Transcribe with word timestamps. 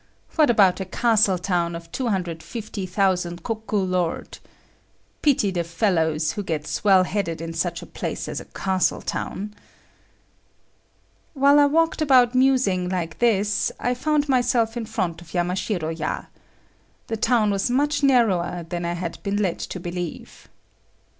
What 0.35 0.49
about 0.49 0.79
a 0.79 0.85
castle 0.85 1.37
town 1.37 1.75
of 1.75 1.91
250,000 1.91 3.43
koku 3.43 3.77
Lord! 3.77 4.39
Pity 5.21 5.51
the 5.51 5.63
fellows 5.63 6.31
who 6.31 6.41
get 6.41 6.65
swell 6.65 7.03
headed 7.03 7.39
in 7.39 7.53
such 7.53 7.83
a 7.83 7.85
place 7.85 8.27
as 8.27 8.39
a 8.39 8.45
castle 8.45 9.03
town! 9.03 9.53
While 11.35 11.59
I 11.59 11.67
walked 11.67 12.01
about 12.01 12.33
musing 12.33 12.89
like 12.89 13.19
this, 13.19 13.71
I 13.79 13.93
found 13.93 14.27
myself 14.27 14.75
in 14.75 14.87
front 14.87 15.21
of 15.21 15.33
Yamashiro 15.35 15.89
ya. 15.91 16.23
The 17.05 17.17
town 17.17 17.51
was 17.51 17.69
much 17.69 18.01
narrower 18.01 18.65
than 18.67 18.85
I 18.85 18.93
had 18.93 19.21
been 19.21 19.35
led 19.37 19.59
to 19.59 19.79
believe. 19.79 20.49